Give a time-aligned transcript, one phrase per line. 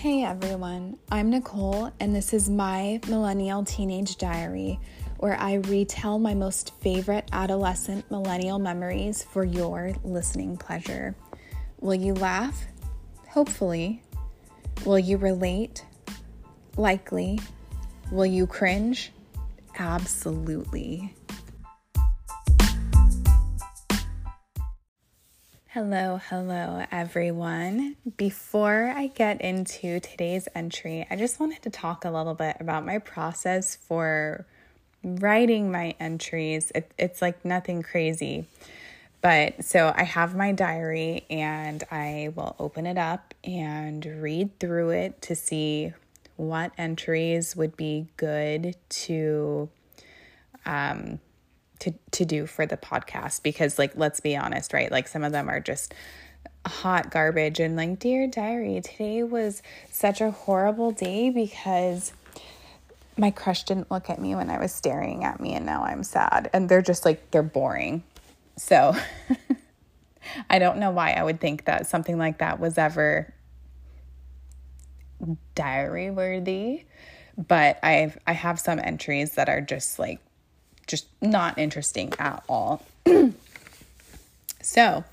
[0.00, 4.80] Hey everyone, I'm Nicole, and this is my Millennial Teenage Diary,
[5.18, 11.14] where I retell my most favorite adolescent millennial memories for your listening pleasure.
[11.80, 12.64] Will you laugh?
[13.28, 14.02] Hopefully.
[14.86, 15.84] Will you relate?
[16.78, 17.38] Likely.
[18.10, 19.12] Will you cringe?
[19.78, 21.14] Absolutely.
[25.72, 27.94] Hello, hello, everyone.
[28.16, 32.84] Before I get into today's entry, I just wanted to talk a little bit about
[32.84, 34.46] my process for
[35.04, 36.72] writing my entries.
[36.74, 38.48] It, it's like nothing crazy.
[39.20, 44.90] But so I have my diary and I will open it up and read through
[44.90, 45.92] it to see
[46.34, 49.68] what entries would be good to
[50.66, 51.20] um
[51.80, 54.90] to to do for the podcast because like let's be honest, right?
[54.90, 55.94] Like some of them are just
[56.66, 62.12] hot garbage and like dear diary, today was such a horrible day because
[63.16, 66.02] my crush didn't look at me when I was staring at me and now I'm
[66.04, 66.48] sad.
[66.52, 68.02] And they're just like they're boring.
[68.56, 68.94] So
[70.50, 73.32] I don't know why I would think that something like that was ever
[75.54, 76.84] diary worthy,
[77.36, 80.20] but I've I have some entries that are just like
[80.90, 82.84] just not interesting at all.
[84.62, 85.04] so,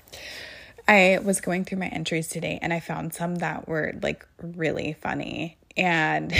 [0.88, 4.94] I was going through my entries today and I found some that were like really
[4.94, 5.58] funny.
[5.76, 6.32] And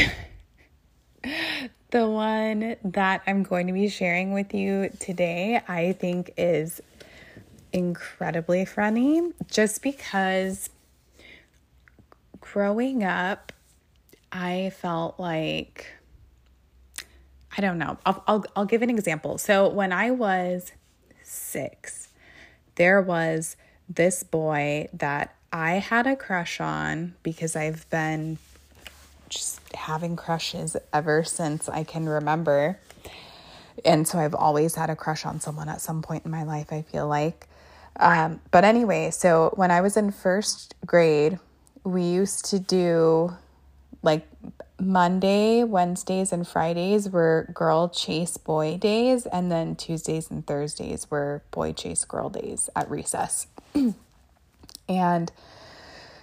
[1.91, 6.80] the one that I'm going to be sharing with you today, I think is
[7.75, 10.70] incredibly funny just because
[12.41, 13.52] growing up,
[14.33, 15.86] I felt like
[17.59, 17.98] I don't know.
[18.06, 19.37] I'll, I'll, I'll give an example.
[19.37, 20.70] So when I was
[21.25, 22.09] six,
[22.77, 23.56] there was
[23.89, 28.39] this boy that I had a crush on because I've been
[29.29, 32.79] just having crushes ever since I can remember.
[33.85, 36.73] And so I've always had a crush on someone at some point in my life,
[36.73, 37.48] I feel like.
[37.98, 41.41] Um, but anyway, so when I was in first grade,
[41.83, 43.36] we used to do
[44.02, 44.29] like
[44.80, 51.42] Monday, Wednesdays, and Fridays were girl chase boy days, and then Tuesdays and Thursdays were
[51.50, 53.48] boy chase girl days at recess.
[54.88, 55.33] and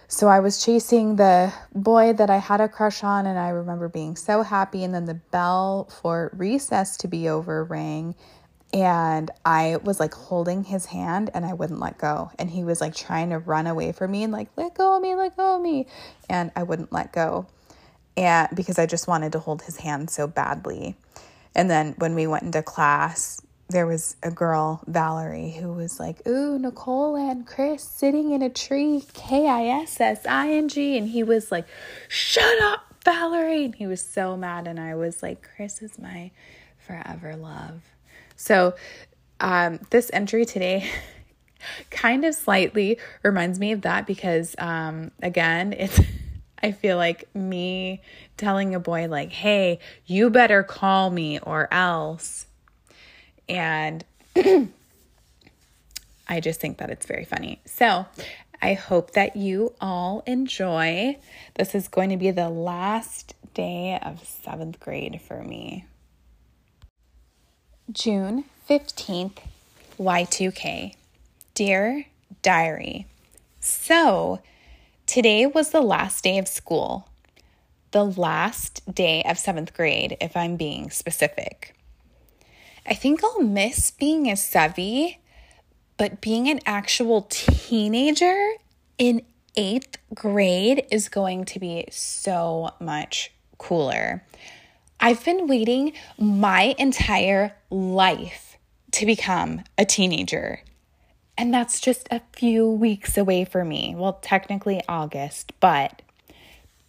[0.08, 3.90] so I was chasing the boy that I had a crush on, and I remember
[3.90, 4.84] being so happy.
[4.84, 8.16] And then the bell for recess to be over rang,
[8.72, 12.32] and I was like holding his hand, and I wouldn't let go.
[12.40, 15.02] And he was like trying to run away from me and like, let go of
[15.02, 15.88] me, let go of me.
[16.30, 17.48] And I wouldn't let go
[18.18, 20.96] and because I just wanted to hold his hand so badly.
[21.54, 26.26] And then when we went into class, there was a girl, Valerie, who was like,
[26.28, 30.98] Ooh, Nicole and Chris sitting in a tree, K I S S I N G.
[30.98, 31.66] And he was like,
[32.08, 33.66] Shut up, Valerie.
[33.66, 34.68] And he was so mad.
[34.68, 36.32] And I was like, Chris is my
[36.78, 37.82] forever love.
[38.36, 38.76] So,
[39.40, 40.90] um, this entry today
[41.90, 46.00] kind of slightly reminds me of that because, um, again, it's.
[46.66, 48.02] I feel like me
[48.38, 49.78] telling a boy, like, hey,
[50.08, 52.48] you better call me or else.
[53.48, 54.04] And
[54.36, 54.70] I
[56.40, 57.62] just think that it's very funny.
[57.66, 58.08] So
[58.64, 61.20] I hope that you all enjoy.
[61.54, 65.86] This is going to be the last day of seventh grade for me.
[67.92, 69.38] June 15th,
[70.00, 70.96] Y2K.
[71.54, 72.06] Dear
[72.42, 73.06] Diary.
[73.60, 74.40] So,
[75.06, 77.08] Today was the last day of school,
[77.92, 81.76] the last day of seventh grade, if I'm being specific.
[82.86, 85.18] I think I'll miss being a Sevy,
[85.98, 88.50] but being an actual teenager
[88.98, 89.22] in
[89.56, 94.24] eighth grade is going to be so much cooler.
[95.00, 98.58] I've been waiting my entire life
[98.94, 100.62] to become a teenager.
[101.38, 103.94] And that's just a few weeks away for me.
[103.96, 106.02] Well, technically August, but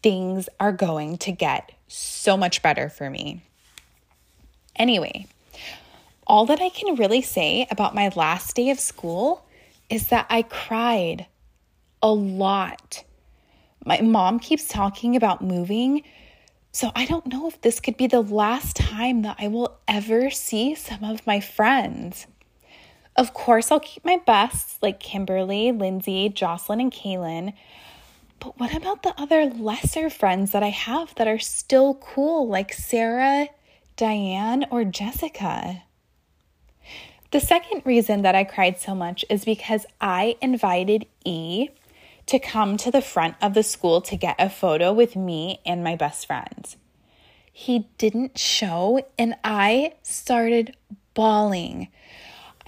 [0.03, 3.43] things are going to get so much better for me.
[4.77, 5.27] Anyway,
[6.27, 9.45] all that I can really say about my last day of school
[9.91, 11.27] is that I cried
[12.03, 13.05] a lot.
[13.85, 16.03] My mom keeps talking about moving,
[16.73, 20.31] so I don't know if this could be the last time that I will ever
[20.31, 22.27] see some of my friends.
[23.17, 27.55] Of course, I'll keep my bests like Kimberly, Lindsay, Jocelyn, and Kaylin.
[28.41, 32.75] But what about the other lesser friends that I have that are still cool, like
[32.75, 33.49] Sarah,
[33.97, 35.83] Diane, or Jessica?
[37.31, 41.71] The second reason that I cried so much is because I invited E
[42.27, 45.83] to come to the front of the school to get a photo with me and
[45.83, 46.77] my best friends.
[47.51, 50.77] He didn't show, and I started
[51.15, 51.89] bawling.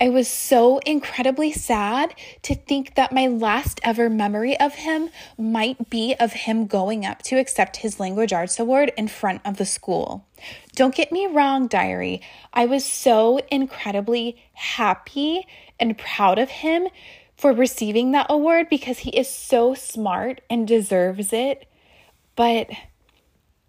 [0.01, 5.91] I was so incredibly sad to think that my last ever memory of him might
[5.91, 9.67] be of him going up to accept his language arts award in front of the
[9.67, 10.25] school.
[10.77, 12.21] Don't get me wrong, diary.
[12.53, 15.45] I was so incredibly happy
[15.81, 16.87] and proud of him
[17.37, 21.67] for receiving that award because he is so smart and deserves it.
[22.37, 22.71] But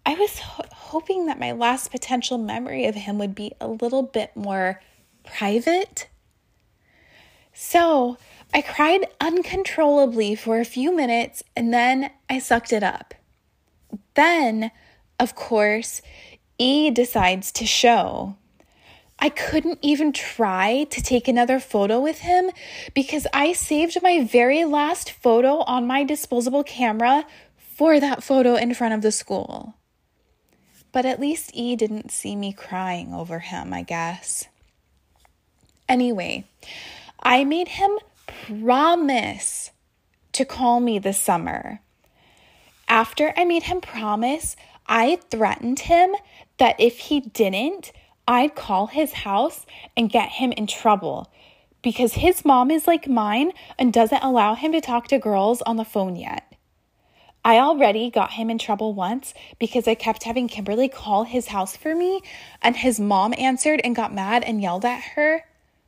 [0.06, 4.04] I was ho- hoping that my last potential memory of him would be a little
[4.04, 4.80] bit more
[5.24, 6.06] private
[7.52, 8.16] so
[8.52, 13.14] I cried uncontrollably for a few minutes and then I sucked it up.
[14.14, 14.70] Then,
[15.18, 16.02] of course,
[16.58, 18.36] E decides to show.
[19.18, 22.50] I couldn't even try to take another photo with him
[22.94, 27.26] because I saved my very last photo on my disposable camera
[27.56, 29.74] for that photo in front of the school.
[30.92, 34.46] But at least E didn't see me crying over him, I guess.
[35.88, 36.44] Anyway,
[37.22, 39.70] I made him promise
[40.32, 41.80] to call me this summer.
[42.88, 44.56] After I made him promise,
[44.86, 46.14] I threatened him
[46.58, 47.92] that if he didn't,
[48.26, 51.30] I'd call his house and get him in trouble
[51.82, 55.76] because his mom is like mine and doesn't allow him to talk to girls on
[55.76, 56.54] the phone yet.
[57.44, 61.74] I already got him in trouble once because I kept having Kimberly call his house
[61.74, 62.20] for me,
[62.60, 65.44] and his mom answered and got mad and yelled at her,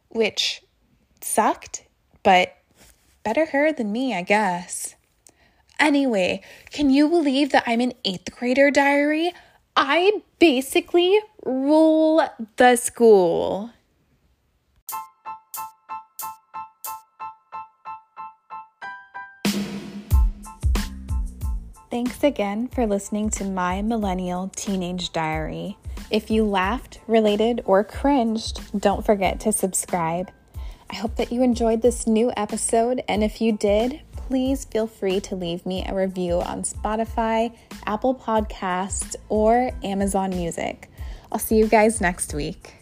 [0.09, 0.63] which
[1.25, 1.85] sucked,
[2.23, 2.57] but
[3.23, 4.95] better her than me, I guess.
[5.79, 9.33] Anyway, can you believe that I'm an eighth grader diary?
[9.77, 13.71] I basically rule the school.
[21.91, 25.77] Thanks again for listening to my millennial teenage diary.
[26.11, 30.31] If you laughed, related, or cringed, don't forget to subscribe.
[30.93, 35.21] I hope that you enjoyed this new episode, and if you did, please feel free
[35.21, 37.57] to leave me a review on Spotify,
[37.87, 40.91] Apple Podcasts, or Amazon Music.
[41.33, 42.75] I'll see you guys next week.